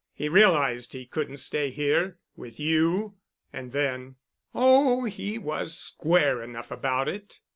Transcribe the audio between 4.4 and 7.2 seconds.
"Oh, he was square enough about